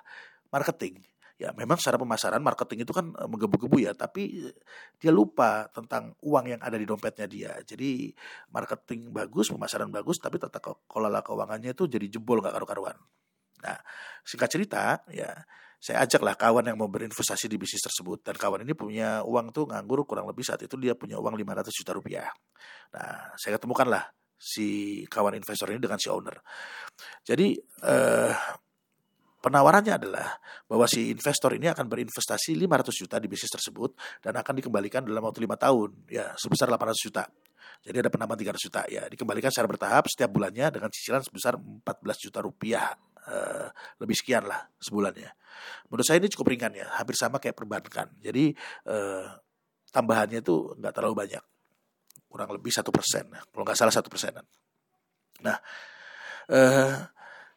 marketing. 0.50 0.98
Ya 1.40 1.54
memang 1.56 1.80
secara 1.80 1.96
pemasaran 1.96 2.42
marketing 2.44 2.84
itu 2.84 2.92
kan 2.92 3.16
menggebu-gebu 3.16 3.80
ya, 3.80 3.96
tapi 3.96 4.50
dia 5.00 5.08
lupa 5.08 5.72
tentang 5.72 6.12
uang 6.20 6.52
yang 6.52 6.60
ada 6.60 6.76
di 6.76 6.84
dompetnya 6.84 7.24
dia. 7.24 7.56
Jadi 7.64 8.12
marketing 8.52 9.08
bagus, 9.08 9.48
pemasaran 9.48 9.88
bagus, 9.88 10.20
tapi 10.20 10.36
tata 10.36 10.60
kelola 10.84 11.24
keuangannya 11.24 11.72
itu 11.72 11.88
jadi 11.88 12.12
jebol 12.12 12.44
gak 12.44 12.52
karu-karuan. 12.52 12.98
Nah, 13.64 13.78
singkat 14.24 14.48
cerita, 14.48 15.04
ya 15.12 15.30
saya 15.80 16.04
ajaklah 16.04 16.36
kawan 16.36 16.68
yang 16.68 16.76
mau 16.76 16.92
berinvestasi 16.92 17.48
di 17.48 17.56
bisnis 17.56 17.80
tersebut 17.80 18.20
dan 18.20 18.36
kawan 18.36 18.68
ini 18.68 18.76
punya 18.76 19.24
uang 19.24 19.48
tuh 19.48 19.64
nganggur 19.64 20.04
kurang 20.04 20.28
lebih 20.28 20.44
saat 20.44 20.60
itu 20.60 20.76
dia 20.76 20.92
punya 20.92 21.16
uang 21.16 21.40
500 21.40 21.72
juta 21.72 21.92
rupiah. 21.96 22.28
Nah, 22.92 23.32
saya 23.40 23.56
ketemukanlah 23.56 24.12
si 24.36 25.00
kawan 25.08 25.40
investor 25.40 25.72
ini 25.72 25.80
dengan 25.80 25.96
si 25.96 26.12
owner. 26.12 26.36
Jadi 27.24 27.56
eh, 27.60 28.32
penawarannya 29.40 29.96
adalah 29.96 30.36
bahwa 30.68 30.84
si 30.84 31.08
investor 31.08 31.56
ini 31.56 31.72
akan 31.72 31.88
berinvestasi 31.88 32.60
500 32.60 33.00
juta 33.00 33.16
di 33.16 33.28
bisnis 33.32 33.52
tersebut 33.52 33.96
dan 34.20 34.36
akan 34.36 34.60
dikembalikan 34.60 35.00
dalam 35.00 35.24
waktu 35.24 35.48
lima 35.48 35.56
tahun 35.56 36.12
ya 36.12 36.36
sebesar 36.36 36.68
800 36.68 37.08
juta. 37.08 37.24
Jadi 37.80 37.96
ada 38.04 38.12
penambahan 38.12 38.52
300 38.52 38.60
juta 38.68 38.84
ya 38.84 39.08
dikembalikan 39.08 39.48
secara 39.48 39.68
bertahap 39.68 40.04
setiap 40.12 40.28
bulannya 40.28 40.68
dengan 40.68 40.92
cicilan 40.92 41.24
sebesar 41.24 41.56
14 41.56 41.88
juta 42.28 42.44
rupiah 42.44 42.92
uh, 43.30 43.66
lebih 44.02 44.18
sekian 44.18 44.44
lah 44.44 44.66
sebulannya. 44.82 45.30
Menurut 45.88 46.06
saya 46.06 46.18
ini 46.18 46.28
cukup 46.30 46.50
ringan 46.50 46.74
ya, 46.74 46.86
hampir 46.98 47.14
sama 47.14 47.38
kayak 47.38 47.54
perbankan. 47.54 48.10
Jadi 48.18 48.50
uh, 48.90 49.26
tambahannya 49.94 50.42
itu 50.42 50.74
nggak 50.78 50.92
terlalu 50.94 51.14
banyak, 51.14 51.44
kurang 52.26 52.50
lebih 52.50 52.70
satu 52.74 52.90
persen, 52.90 53.30
kalau 53.30 53.62
nggak 53.62 53.78
salah 53.78 53.94
satu 53.94 54.10
persenan. 54.10 54.46
Nah, 55.42 55.56
uh, 56.50 56.94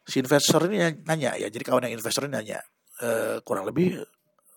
si 0.06 0.22
investor 0.22 0.66
ini 0.70 1.02
nanya 1.02 1.38
ya, 1.38 1.50
jadi 1.50 1.62
kawan 1.62 1.90
yang 1.90 1.94
investor 1.98 2.26
ini 2.26 2.34
nanya, 2.38 2.60
uh, 3.02 3.38
kurang 3.42 3.66
lebih 3.66 4.02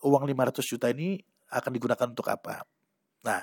uang 0.05 0.24
500 0.25 0.62
juta 0.65 0.88
ini 0.93 1.17
akan 1.53 1.71
digunakan 1.74 2.07
untuk 2.09 2.27
apa? 2.27 2.65
Nah, 3.25 3.41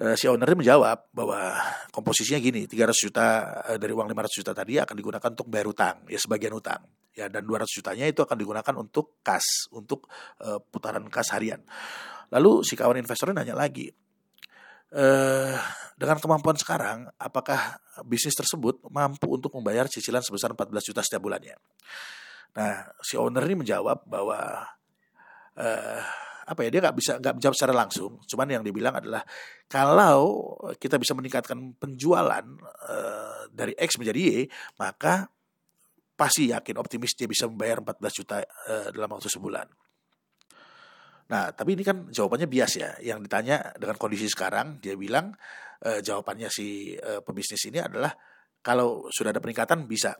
uh, 0.00 0.14
si 0.18 0.26
ownernya 0.26 0.58
menjawab 0.58 1.10
bahwa 1.14 1.54
komposisinya 1.94 2.40
gini 2.42 2.66
300 2.66 3.04
juta 3.06 3.26
uh, 3.70 3.78
dari 3.78 3.92
uang 3.94 4.10
500 4.10 4.38
juta 4.42 4.52
tadi 4.56 4.80
akan 4.80 4.94
digunakan 4.96 5.28
untuk 5.30 5.46
bayar 5.46 5.66
utang 5.70 5.96
ya 6.10 6.18
sebagian 6.18 6.54
utang. 6.54 6.82
Ya 7.14 7.30
dan 7.30 7.46
200 7.46 7.70
jutanya 7.70 8.10
itu 8.10 8.26
akan 8.26 8.34
digunakan 8.34 8.74
untuk 8.74 9.22
kas 9.22 9.70
untuk 9.70 10.10
uh, 10.42 10.58
putaran 10.58 11.06
kas 11.06 11.30
harian. 11.30 11.62
Lalu 12.34 12.66
si 12.66 12.74
kawan 12.74 12.98
investornya 12.98 13.38
nanya 13.38 13.54
lagi 13.54 13.86
uh, 14.90 15.54
dengan 15.94 16.18
kemampuan 16.18 16.58
sekarang 16.58 17.06
apakah 17.14 17.78
bisnis 18.02 18.34
tersebut 18.34 18.82
mampu 18.90 19.30
untuk 19.30 19.54
membayar 19.54 19.86
cicilan 19.86 20.26
sebesar 20.26 20.58
14 20.58 20.90
juta 20.90 21.06
setiap 21.06 21.22
bulannya? 21.22 21.54
Nah 22.58 22.90
si 22.98 23.14
owner 23.14 23.46
ini 23.46 23.62
menjawab 23.62 24.02
bahwa 24.10 24.66
uh, 25.54 26.02
apa 26.44 26.60
ya 26.64 26.68
dia 26.68 26.80
nggak 26.84 26.96
bisa 26.96 27.12
nggak 27.18 27.34
menjawab 27.40 27.56
secara 27.56 27.74
langsung 27.74 28.20
cuman 28.28 28.46
yang 28.60 28.62
dibilang 28.64 28.94
adalah 29.00 29.24
kalau 29.66 30.54
kita 30.76 31.00
bisa 31.00 31.16
meningkatkan 31.16 31.56
penjualan 31.80 32.44
uh, 32.84 33.48
dari 33.48 33.72
X 33.74 33.96
menjadi 33.96 34.20
Y 34.20 34.28
maka 34.76 35.28
pasti 36.14 36.52
yakin 36.52 36.78
optimis 36.78 37.16
dia 37.16 37.26
bisa 37.26 37.48
membayar 37.48 37.80
14 37.80 38.18
juta 38.18 38.36
uh, 38.44 38.88
dalam 38.92 39.08
waktu 39.10 39.28
sebulan 39.32 39.66
Nah, 41.24 41.56
tapi 41.56 41.72
ini 41.72 41.80
kan 41.80 42.12
jawabannya 42.12 42.44
bias 42.44 42.72
ya. 42.76 42.90
Yang 43.00 43.28
ditanya 43.28 43.72
dengan 43.80 43.96
kondisi 43.96 44.28
sekarang, 44.28 44.76
dia 44.76 44.92
bilang 44.92 45.32
uh, 45.80 46.00
jawabannya 46.04 46.52
si 46.52 46.92
uh, 47.00 47.24
pebisnis 47.24 47.64
ini 47.72 47.80
adalah 47.80 48.12
kalau 48.64 49.12
sudah 49.12 49.36
ada 49.36 49.44
peningkatan 49.44 49.84
bisa. 49.84 50.16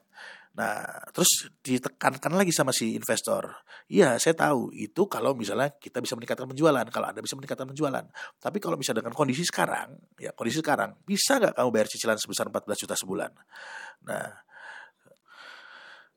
Nah, 0.54 0.86
terus 1.10 1.50
ditekankan 1.66 2.30
lagi 2.38 2.54
sama 2.54 2.70
si 2.70 2.94
investor. 2.94 3.50
Iya, 3.90 4.22
saya 4.22 4.38
tahu 4.38 4.70
itu 4.70 5.10
kalau 5.10 5.34
misalnya 5.34 5.74
kita 5.74 5.98
bisa 5.98 6.14
meningkatkan 6.14 6.46
penjualan, 6.46 6.86
kalau 6.94 7.10
Anda 7.10 7.18
bisa 7.24 7.34
meningkatkan 7.34 7.66
penjualan. 7.74 8.04
Tapi 8.38 8.58
kalau 8.62 8.78
misalnya 8.78 9.02
dengan 9.02 9.18
kondisi 9.18 9.42
sekarang, 9.42 9.98
ya 10.14 10.30
kondisi 10.30 10.62
sekarang, 10.62 10.94
bisa 11.02 11.42
nggak 11.42 11.58
kamu 11.58 11.70
bayar 11.74 11.88
cicilan 11.90 12.20
sebesar 12.22 12.46
14 12.54 12.86
juta 12.86 12.94
sebulan? 12.94 13.32
Nah, 14.06 14.43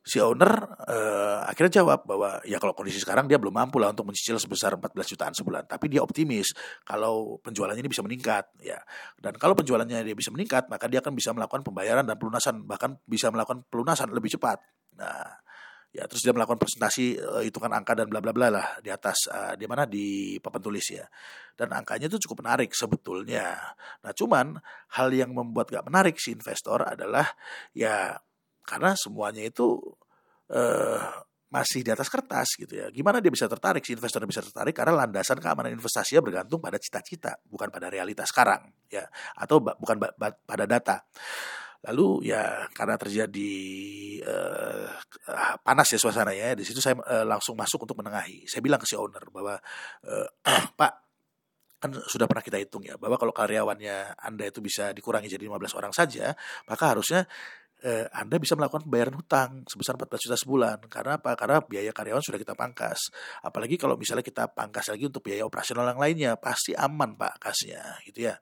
si 0.07 0.23
owner 0.23 0.47
uh, 0.87 1.43
akhirnya 1.43 1.83
jawab 1.83 2.07
bahwa 2.07 2.39
ya 2.47 2.63
kalau 2.63 2.71
kondisi 2.71 3.03
sekarang 3.03 3.27
dia 3.27 3.35
belum 3.35 3.51
mampu 3.51 3.75
lah 3.75 3.91
untuk 3.91 4.07
mencicil 4.07 4.39
sebesar 4.39 4.79
14 4.79 4.95
jutaan 5.03 5.35
sebulan. 5.35 5.67
Tapi 5.67 5.91
dia 5.91 5.99
optimis 5.99 6.55
kalau 6.87 7.35
penjualannya 7.43 7.83
ini 7.83 7.91
bisa 7.91 7.99
meningkat 7.99 8.47
ya. 8.63 8.79
Dan 9.19 9.35
kalau 9.35 9.51
penjualannya 9.59 10.07
dia 10.07 10.15
bisa 10.15 10.31
meningkat 10.31 10.71
maka 10.71 10.87
dia 10.87 11.03
akan 11.03 11.11
bisa 11.11 11.35
melakukan 11.35 11.67
pembayaran 11.67 12.07
dan 12.07 12.15
pelunasan 12.15 12.63
bahkan 12.63 12.95
bisa 13.03 13.27
melakukan 13.27 13.67
pelunasan 13.67 14.07
lebih 14.15 14.31
cepat. 14.31 14.63
Nah 14.95 15.43
ya 15.91 16.07
terus 16.07 16.23
dia 16.23 16.31
melakukan 16.31 16.59
presentasi 16.61 17.19
uh, 17.19 17.43
hitungan 17.43 17.75
angka 17.75 17.97
dan 17.97 18.07
bla 18.07 18.23
bla 18.23 18.31
bla 18.31 18.47
lah 18.47 18.67
di 18.79 18.87
atas 18.87 19.27
uh, 19.27 19.59
di 19.59 19.67
mana? 19.67 19.83
Di 19.83 20.39
papan 20.39 20.61
tulis 20.63 20.87
ya. 20.87 21.03
Dan 21.51 21.75
angkanya 21.75 22.07
itu 22.07 22.15
cukup 22.23 22.47
menarik 22.47 22.71
sebetulnya. 22.71 23.59
Nah 24.07 24.11
cuman 24.15 24.55
hal 24.95 25.11
yang 25.11 25.35
membuat 25.35 25.67
gak 25.67 25.83
menarik 25.83 26.15
si 26.15 26.31
investor 26.31 26.85
adalah 26.87 27.27
ya 27.75 28.15
karena 28.67 28.91
semuanya 28.99 29.47
itu 29.47 29.79
uh, 30.51 30.99
masih 31.47 31.79
di 31.79 31.91
atas 31.95 32.11
kertas 32.11 32.59
gitu 32.59 32.75
ya. 32.75 32.91
Gimana 32.91 33.23
dia 33.23 33.31
bisa 33.31 33.47
tertarik 33.47 33.79
si 33.87 33.95
investor 33.95 34.19
bisa 34.27 34.43
tertarik 34.43 34.75
karena 34.75 35.07
landasan 35.07 35.39
keamanan 35.39 35.71
investasinya 35.71 36.19
bergantung 36.19 36.59
pada 36.59 36.75
cita-cita, 36.75 37.39
bukan 37.47 37.71
pada 37.71 37.87
realitas 37.87 38.27
sekarang 38.35 38.67
ya 38.91 39.07
atau 39.39 39.63
bukan 39.63 39.95
pada 40.43 40.65
data. 40.67 41.07
Lalu 41.87 42.33
ya 42.35 42.67
karena 42.75 42.99
terjadi 42.99 43.53
uh, 44.27 44.91
panas 45.63 45.87
ya 45.87 45.99
suasananya, 46.01 46.59
di 46.59 46.67
situ 46.67 46.83
saya 46.83 46.99
uh, 46.99 47.23
langsung 47.23 47.55
masuk 47.55 47.87
untuk 47.87 47.95
menengahi. 48.03 48.43
Saya 48.43 48.59
bilang 48.59 48.83
ke 48.83 48.87
si 48.89 48.99
owner 48.99 49.23
bahwa 49.31 49.55
uh, 50.03 50.27
Pak 50.79 50.93
kan 51.77 51.93
sudah 51.93 52.25
pernah 52.25 52.41
kita 52.41 52.57
hitung 52.57 52.81
ya 52.81 52.97
bahwa 52.97 53.21
kalau 53.21 53.29
karyawannya 53.29 54.17
Anda 54.17 54.49
itu 54.49 54.65
bisa 54.65 54.91
dikurangi 54.97 55.29
jadi 55.29 55.45
15 55.45 55.79
orang 55.79 55.93
saja, 55.93 56.33
maka 56.67 56.97
harusnya 56.97 57.29
eh, 57.83 58.05
Anda 58.09 58.41
bisa 58.41 58.57
melakukan 58.57 58.87
pembayaran 58.89 59.15
hutang 59.17 59.51
sebesar 59.69 59.93
14 59.99 60.25
juta 60.29 60.37
sebulan. 60.37 60.77
Karena 60.89 61.21
apa? 61.21 61.37
Karena 61.37 61.61
biaya 61.61 61.91
karyawan 61.93 62.23
sudah 62.23 62.39
kita 62.41 62.57
pangkas. 62.57 63.13
Apalagi 63.45 63.77
kalau 63.77 63.99
misalnya 63.99 64.25
kita 64.25 64.49
pangkas 64.49 64.89
lagi 64.89 65.05
untuk 65.05 65.21
biaya 65.21 65.45
operasional 65.45 65.85
yang 65.85 66.01
lainnya, 66.01 66.31
pasti 66.41 66.73
aman 66.73 67.13
Pak 67.13 67.37
kasnya, 67.37 68.01
gitu 68.07 68.29
ya. 68.31 68.35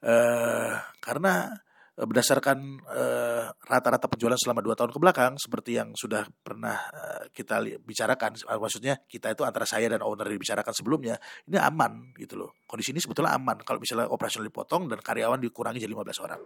Eh, 0.00 0.72
karena 1.00 1.52
berdasarkan 1.96 2.58
eh, 2.92 3.44
rata-rata 3.48 4.04
uh, 4.04 4.10
penjualan 4.12 4.36
selama 4.36 4.60
dua 4.60 4.76
tahun 4.76 4.92
ke 4.92 5.00
belakang 5.00 5.32
seperti 5.40 5.80
yang 5.80 5.96
sudah 5.96 6.28
pernah 6.44 6.76
uh, 6.92 7.24
kita 7.32 7.64
bicarakan 7.80 8.36
maksudnya 8.60 9.00
kita 9.08 9.32
itu 9.32 9.40
antara 9.48 9.64
saya 9.64 9.88
dan 9.88 10.04
owner 10.04 10.28
dibicarakan 10.28 10.76
sebelumnya 10.76 11.16
ini 11.48 11.56
aman 11.56 12.12
gitu 12.20 12.36
loh. 12.36 12.60
Kondisi 12.68 12.92
ini 12.92 13.00
sebetulnya 13.00 13.32
aman 13.32 13.64
kalau 13.64 13.80
misalnya 13.80 14.12
operasional 14.12 14.44
dipotong 14.44 14.92
dan 14.92 15.00
karyawan 15.00 15.40
dikurangi 15.40 15.80
jadi 15.80 15.88
15 15.96 16.24
orang. 16.28 16.40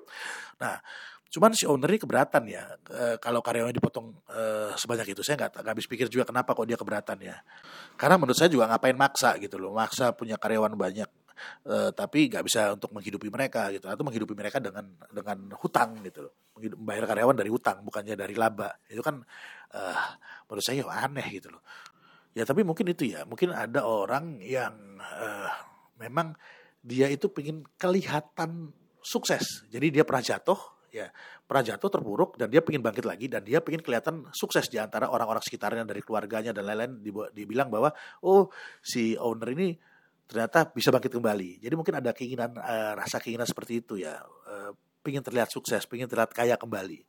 Nah 0.62 0.78
cuman 1.30 1.50
si 1.54 1.66
owner 1.66 1.90
ini 1.90 1.98
keberatan 1.98 2.42
ya 2.46 2.70
uh, 2.94 3.18
kalau 3.18 3.42
karyawan 3.42 3.74
dipotong 3.74 4.22
sebanyak 4.78 5.18
itu. 5.18 5.26
Saya 5.26 5.50
nggak 5.50 5.66
habis 5.66 5.90
pikir 5.90 6.06
juga 6.06 6.30
kenapa 6.30 6.54
kok 6.54 6.62
dia 6.62 6.78
keberatan 6.78 7.18
ya. 7.26 7.42
Karena 7.98 8.22
menurut 8.22 8.38
saya 8.38 8.46
juga 8.46 8.70
ngapain 8.70 8.94
maksa 8.94 9.34
gitu 9.42 9.58
loh. 9.58 9.74
Maksa 9.74 10.14
punya 10.14 10.38
karyawan 10.38 10.78
banyak 10.78 11.19
uh, 11.66 11.90
tapi 11.94 12.30
nggak 12.30 12.44
bisa 12.44 12.74
untuk 12.74 12.92
menghidupi 12.94 13.28
mereka 13.28 13.70
gitu. 13.74 13.86
Atau 13.86 14.02
menghidupi 14.06 14.34
mereka 14.36 14.58
dengan 14.58 14.86
dengan 15.10 15.52
hutang 15.58 16.00
gitu 16.04 16.28
loh. 16.28 16.34
Membayar 16.56 17.08
karyawan 17.08 17.36
dari 17.36 17.50
hutang 17.50 17.80
bukannya 17.84 18.14
dari 18.14 18.34
laba. 18.36 18.72
Itu 18.86 19.00
kan 19.00 19.20
uh, 19.74 20.06
menurut 20.48 20.64
saya 20.64 20.84
aneh 20.86 21.26
gitu 21.40 21.52
loh. 21.52 21.62
Ya 22.36 22.46
tapi 22.46 22.62
mungkin 22.62 22.86
itu 22.90 23.10
ya. 23.10 23.26
Mungkin 23.26 23.50
ada 23.50 23.84
orang 23.86 24.38
yang 24.42 25.00
uh, 25.00 25.50
memang 25.98 26.36
dia 26.80 27.10
itu 27.12 27.28
pengen 27.28 27.66
kelihatan 27.76 28.72
sukses. 29.00 29.64
Jadi 29.68 30.00
dia 30.00 30.04
pernah 30.06 30.24
jatuh 30.24 30.60
ya. 30.92 31.10
Pernah 31.46 31.74
jatuh 31.74 31.90
terpuruk 31.90 32.38
dan 32.38 32.46
dia 32.46 32.62
pengen 32.62 32.78
bangkit 32.78 33.02
lagi 33.02 33.26
dan 33.26 33.42
dia 33.42 33.58
pengen 33.58 33.82
kelihatan 33.82 34.30
sukses 34.30 34.70
di 34.70 34.78
antara 34.78 35.10
orang-orang 35.10 35.42
sekitarnya 35.42 35.82
dari 35.82 35.98
keluarganya 35.98 36.54
dan 36.54 36.62
lain-lain. 36.66 37.02
Dibilang 37.34 37.66
bahwa 37.66 37.90
oh 38.22 38.54
si 38.78 39.18
owner 39.18 39.50
ini 39.54 39.74
ternyata 40.30 40.70
bisa 40.70 40.94
bangkit 40.94 41.10
kembali. 41.10 41.58
Jadi 41.58 41.74
mungkin 41.74 41.98
ada 41.98 42.14
keinginan 42.14 42.54
uh, 42.54 42.94
rasa 42.94 43.18
keinginan 43.18 43.50
seperti 43.50 43.82
itu 43.82 43.98
ya, 43.98 44.22
uh, 44.22 44.70
pengen 45.02 45.26
terlihat 45.26 45.50
sukses, 45.50 45.82
pengen 45.90 46.06
terlihat 46.06 46.30
kaya 46.30 46.54
kembali. 46.54 47.02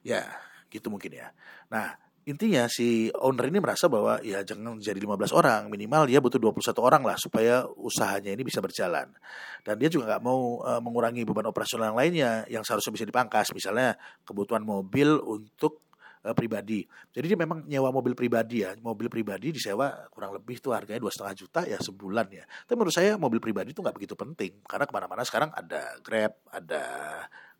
Ya, 0.00 0.24
gitu 0.72 0.88
mungkin 0.88 1.12
ya. 1.12 1.36
Nah, 1.68 2.00
intinya 2.24 2.64
si 2.72 3.12
owner 3.12 3.52
ini 3.52 3.60
merasa 3.60 3.92
bahwa 3.92 4.24
ya 4.24 4.40
jangan 4.40 4.80
jadi 4.80 4.96
15 4.96 5.36
orang, 5.36 5.68
minimal 5.68 6.08
dia 6.08 6.16
butuh 6.24 6.40
21 6.40 6.80
orang 6.80 7.02
lah 7.04 7.20
supaya 7.20 7.68
usahanya 7.76 8.32
ini 8.32 8.40
bisa 8.40 8.64
berjalan. 8.64 9.12
Dan 9.60 9.76
dia 9.76 9.92
juga 9.92 10.16
nggak 10.16 10.22
mau 10.24 10.64
uh, 10.64 10.80
mengurangi 10.80 11.28
beban 11.28 11.44
operasional 11.44 11.92
yang 11.92 11.98
lainnya 12.00 12.32
yang 12.48 12.64
seharusnya 12.64 12.96
bisa 12.96 13.04
dipangkas, 13.04 13.52
misalnya 13.52 14.00
kebutuhan 14.24 14.64
mobil 14.64 15.20
untuk 15.20 15.89
uh, 16.24 16.34
pribadi. 16.36 16.84
Jadi 17.12 17.26
dia 17.32 17.38
memang 17.38 17.64
nyewa 17.64 17.90
mobil 17.92 18.12
pribadi 18.12 18.64
ya, 18.64 18.76
mobil 18.80 19.08
pribadi 19.08 19.54
disewa 19.54 20.08
kurang 20.12 20.36
lebih 20.36 20.60
tuh 20.60 20.76
harganya 20.76 21.00
dua 21.00 21.12
setengah 21.12 21.34
juta 21.36 21.60
ya 21.64 21.78
sebulan 21.80 22.26
ya. 22.32 22.44
Tapi 22.44 22.76
menurut 22.76 22.94
saya 22.94 23.16
mobil 23.16 23.40
pribadi 23.40 23.72
itu 23.72 23.80
nggak 23.80 23.96
begitu 23.96 24.14
penting 24.16 24.60
karena 24.64 24.84
ke 24.84 24.92
mana-mana 24.92 25.22
sekarang 25.24 25.50
ada 25.52 25.96
Grab, 26.04 26.32
ada 26.52 26.82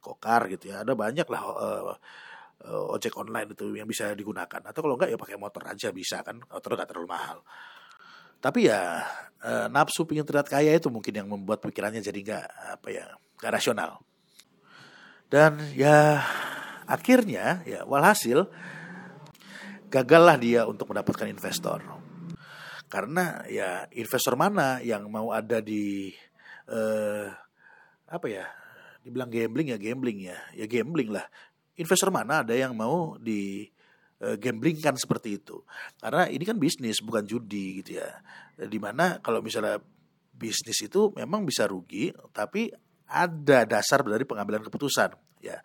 Kokar 0.01 0.49
gitu 0.49 0.73
ya, 0.73 0.81
ada 0.81 0.97
banyak 0.97 1.29
lah 1.29 1.43
uh, 1.45 2.95
ojek 2.97 3.17
online 3.17 3.53
itu 3.53 3.77
yang 3.77 3.89
bisa 3.89 4.13
digunakan. 4.17 4.61
Atau 4.65 4.85
kalau 4.85 4.97
enggak 4.97 5.13
ya 5.13 5.19
pakai 5.21 5.37
motor 5.37 5.63
aja 5.65 5.89
bisa 5.93 6.21
kan, 6.25 6.41
motor 6.41 6.77
nggak 6.77 6.89
terlalu 6.89 7.09
mahal. 7.09 7.45
Tapi 8.41 8.73
ya 8.73 9.05
uh, 9.45 9.69
nafsu 9.69 10.09
pingin 10.09 10.25
terlihat 10.25 10.49
kaya 10.49 10.73
itu 10.73 10.89
mungkin 10.89 11.13
yang 11.13 11.29
membuat 11.29 11.61
pikirannya 11.61 12.01
jadi 12.01 12.21
nggak 12.21 12.47
apa 12.81 12.89
ya 12.89 13.07
nggak 13.37 13.53
rasional. 13.53 14.01
Dan 15.31 15.61
ya 15.77 16.25
Akhirnya 16.91 17.63
ya 17.63 17.87
walhasil 17.87 18.51
gagallah 19.87 20.35
dia 20.35 20.67
untuk 20.67 20.91
mendapatkan 20.91 21.31
investor. 21.31 21.79
Karena 22.91 23.47
ya 23.47 23.87
investor 23.95 24.35
mana 24.35 24.83
yang 24.83 25.07
mau 25.07 25.31
ada 25.31 25.63
di 25.63 26.11
eh, 26.67 27.27
apa 28.11 28.27
ya? 28.27 28.51
Dibilang 29.07 29.31
gambling 29.31 29.71
ya 29.71 29.79
gambling 29.79 30.19
ya. 30.27 30.39
Ya 30.59 30.67
gambling 30.67 31.15
lah. 31.15 31.31
Investor 31.79 32.11
mana 32.11 32.43
ada 32.43 32.53
yang 32.53 32.75
mau 32.75 33.15
di 33.17 33.71
uh, 34.21 34.37
gambling 34.37 34.79
kan 34.79 34.95
seperti 34.97 35.41
itu. 35.41 35.65
Karena 35.99 36.29
ini 36.29 36.45
kan 36.45 36.61
bisnis 36.61 37.01
bukan 37.01 37.25
judi 37.25 37.81
gitu 37.83 38.01
ya. 38.01 38.09
Di 38.61 38.77
mana 38.77 39.19
kalau 39.25 39.41
misalnya 39.41 39.81
bisnis 40.37 40.81
itu 40.85 41.13
memang 41.17 41.45
bisa 41.45 41.65
rugi, 41.69 42.13
tapi 42.33 42.69
ada 43.11 43.67
dasar 43.67 44.05
dari 44.05 44.25
pengambilan 44.29 44.65
keputusan 44.65 45.17
ya. 45.43 45.59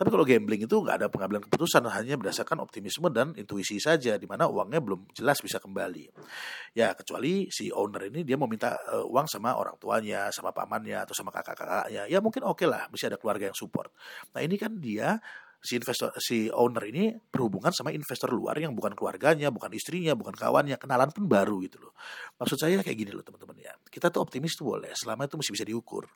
Tapi 0.00 0.08
kalau 0.08 0.24
gambling 0.24 0.64
itu 0.64 0.76
nggak 0.80 0.96
ada 0.96 1.12
pengambilan 1.12 1.44
keputusan, 1.44 1.84
hanya 1.92 2.16
berdasarkan 2.16 2.64
optimisme 2.64 3.12
dan 3.12 3.36
intuisi 3.36 3.76
saja, 3.76 4.16
di 4.16 4.24
mana 4.24 4.48
uangnya 4.48 4.80
belum 4.80 5.12
jelas 5.12 5.44
bisa 5.44 5.60
kembali. 5.60 6.08
Ya 6.72 6.96
kecuali 6.96 7.52
si 7.52 7.68
owner 7.68 8.08
ini 8.08 8.24
dia 8.24 8.40
mau 8.40 8.48
minta 8.48 8.80
uh, 8.88 9.04
uang 9.04 9.28
sama 9.28 9.60
orang 9.60 9.76
tuanya, 9.76 10.32
sama 10.32 10.56
pamannya 10.56 11.04
atau 11.04 11.12
sama 11.12 11.28
kakak-kakaknya, 11.28 12.08
ya 12.08 12.16
mungkin 12.24 12.48
oke 12.48 12.64
okay 12.64 12.66
lah, 12.72 12.88
bisa 12.88 13.12
ada 13.12 13.20
keluarga 13.20 13.52
yang 13.52 13.58
support. 13.60 13.92
Nah 14.32 14.40
ini 14.40 14.56
kan 14.56 14.80
dia 14.80 15.20
si 15.60 15.76
investor 15.76 16.08
si 16.16 16.48
owner 16.48 16.88
ini 16.88 17.12
berhubungan 17.28 17.68
sama 17.68 17.92
investor 17.92 18.32
luar 18.32 18.56
yang 18.56 18.72
bukan 18.72 18.96
keluarganya, 18.96 19.52
bukan 19.52 19.68
istrinya, 19.76 20.16
bukan 20.16 20.32
kawannya, 20.32 20.80
kenalan 20.80 21.12
pun 21.12 21.28
baru 21.28 21.60
gitu 21.60 21.76
loh. 21.76 21.92
Maksud 22.40 22.56
saya 22.56 22.80
kayak 22.80 22.96
gini 22.96 23.12
loh 23.12 23.20
teman-teman 23.20 23.60
ya. 23.60 23.76
Kita 23.92 24.08
tuh 24.08 24.24
optimis 24.24 24.56
tuh 24.56 24.64
boleh, 24.64 24.96
selama 24.96 25.28
itu 25.28 25.36
masih 25.36 25.52
bisa 25.52 25.68
diukur. 25.68 26.08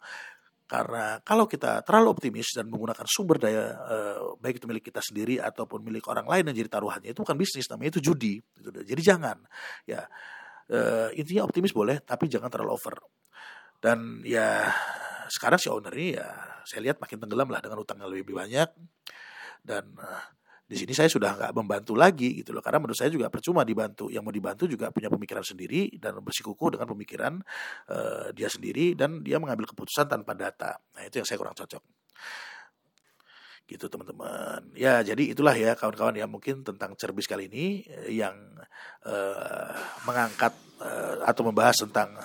Karena 0.75 1.23
kalau 1.23 1.47
kita 1.47 1.87
terlalu 1.87 2.19
optimis 2.19 2.51
dan 2.51 2.67
menggunakan 2.67 3.07
sumber 3.07 3.39
daya 3.39 3.63
eh, 3.87 4.19
baik 4.43 4.59
itu 4.59 4.67
milik 4.67 4.91
kita 4.91 4.99
sendiri 4.99 5.39
ataupun 5.39 5.87
milik 5.87 6.11
orang 6.11 6.27
lain 6.27 6.51
yang 6.51 6.67
jadi 6.67 6.71
taruhannya 6.75 7.15
itu 7.15 7.23
bukan 7.23 7.39
bisnis 7.39 7.71
namanya 7.71 7.95
itu 7.95 8.11
judi. 8.11 8.43
Gitu. 8.43 8.83
Jadi 8.83 9.03
jangan 9.07 9.39
ya 9.87 10.03
eh, 10.67 11.15
intinya 11.15 11.47
optimis 11.47 11.71
boleh 11.71 12.03
tapi 12.03 12.27
jangan 12.27 12.51
terlalu 12.51 12.75
over. 12.75 12.99
Dan 13.79 14.27
ya 14.27 14.67
sekarang 15.31 15.63
si 15.63 15.71
owner 15.71 15.95
ini 15.95 16.19
ya 16.19 16.27
saya 16.67 16.91
lihat 16.91 16.99
makin 16.99 17.23
tenggelam 17.23 17.47
lah 17.55 17.63
dengan 17.63 17.79
utang 17.79 18.03
yang 18.03 18.11
lebih 18.11 18.35
banyak 18.35 18.67
dan 19.63 19.85
eh, 19.95 20.23
di 20.65 20.81
sini 20.81 20.97
saya 20.97 21.13
sudah 21.13 21.37
nggak 21.37 21.53
membantu 21.53 21.93
lagi 21.93 22.41
gitu 22.41 22.57
loh. 22.57 22.65
Karena 22.65 22.81
menurut 22.81 22.97
saya 22.97 23.13
juga 23.13 23.29
percuma 23.29 23.69
dibantu. 23.69 24.09
Yang 24.09 24.23
mau 24.25 24.33
dibantu 24.33 24.65
juga 24.65 24.89
punya 24.89 25.13
pemikiran 25.13 25.45
sendiri 25.45 25.93
dan 26.01 26.17
bersikukuh 26.25 26.73
dengan 26.73 26.89
pemikiran 26.89 27.33
uh, 27.93 28.33
dia 28.33 28.49
sendiri 28.49 28.97
dan 28.97 29.21
dia 29.21 29.37
mengambil 29.37 29.69
keputusan 29.69 30.09
tanpa 30.09 30.33
data. 30.33 30.81
Nah 30.97 31.05
itu 31.05 31.21
yang 31.21 31.29
saya 31.29 31.37
kurang 31.37 31.53
cocok. 31.53 31.83
Gitu 33.69 33.85
teman-teman. 33.93 34.73
Ya 34.73 35.05
jadi 35.05 35.37
itulah 35.37 35.53
ya 35.53 35.77
kawan-kawan 35.77 36.17
ya 36.17 36.25
mungkin 36.25 36.65
tentang 36.65 36.97
cerbis 36.97 37.29
kali 37.29 37.53
ini 37.53 37.85
eh, 37.85 38.17
yang 38.17 38.37
uh, 39.05 39.73
mengangkat 40.09 40.57
uh, 40.81 41.29
atau 41.29 41.45
membahas 41.45 41.77
tentang 41.85 42.25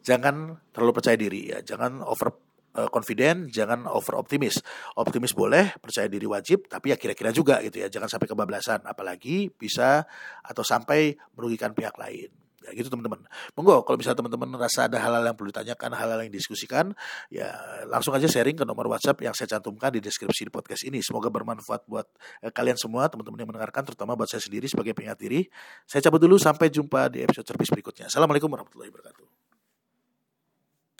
jangan 0.00 0.56
terlalu 0.70 0.92
percaya 0.94 1.18
diri 1.18 1.52
ya 1.52 1.60
jangan 1.60 2.00
over 2.06 2.49
confident, 2.90 3.50
jangan 3.50 3.86
over 3.90 4.18
optimis. 4.18 4.62
Optimis 4.94 5.34
boleh, 5.34 5.74
percaya 5.78 6.06
diri 6.06 6.26
wajib, 6.26 6.70
tapi 6.70 6.94
ya 6.94 6.96
kira-kira 6.96 7.34
juga 7.34 7.58
gitu 7.64 7.82
ya. 7.82 7.88
Jangan 7.90 8.06
sampai 8.06 8.28
kebablasan, 8.30 8.86
apalagi 8.86 9.50
bisa 9.50 10.06
atau 10.42 10.62
sampai 10.62 11.18
merugikan 11.34 11.74
pihak 11.74 11.98
lain. 11.98 12.30
Ya 12.60 12.76
gitu 12.76 12.92
teman-teman. 12.92 13.24
Monggo 13.56 13.80
kalau 13.88 13.96
bisa 13.96 14.12
teman-teman 14.12 14.52
rasa 14.60 14.84
ada 14.84 15.00
hal-hal 15.00 15.24
yang 15.24 15.32
perlu 15.32 15.48
ditanyakan, 15.48 15.96
hal-hal 15.96 16.20
yang 16.28 16.28
diskusikan, 16.28 16.92
ya 17.32 17.56
langsung 17.88 18.12
aja 18.12 18.28
sharing 18.28 18.52
ke 18.52 18.68
nomor 18.68 18.84
WhatsApp 18.92 19.16
yang 19.24 19.32
saya 19.32 19.56
cantumkan 19.56 19.88
di 19.96 20.04
deskripsi 20.04 20.44
di 20.44 20.52
podcast 20.52 20.84
ini. 20.84 21.00
Semoga 21.00 21.32
bermanfaat 21.32 21.88
buat 21.88 22.04
eh, 22.44 22.52
kalian 22.52 22.76
semua, 22.76 23.08
teman-teman 23.08 23.40
yang 23.40 23.48
mendengarkan, 23.48 23.88
terutama 23.88 24.12
buat 24.12 24.28
saya 24.28 24.44
sendiri 24.44 24.68
sebagai 24.68 24.92
pengingat 24.92 25.16
diri. 25.16 25.48
Saya 25.88 26.04
cabut 26.04 26.20
dulu, 26.20 26.36
sampai 26.36 26.68
jumpa 26.68 27.08
di 27.08 27.24
episode 27.24 27.48
service 27.48 27.72
berikutnya. 27.72 28.12
Assalamualaikum 28.12 28.52
warahmatullahi 28.52 28.92
wabarakatuh. 28.92 29.49